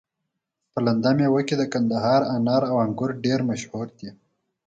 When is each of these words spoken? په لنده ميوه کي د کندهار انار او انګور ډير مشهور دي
په 0.71 0.79
لنده 0.85 1.11
ميوه 1.17 1.41
کي 1.47 1.55
د 1.57 1.63
کندهار 1.73 2.21
انار 2.35 2.63
او 2.71 2.75
انګور 2.85 3.11
ډير 3.23 3.39
مشهور 3.49 3.87
دي 3.97 4.09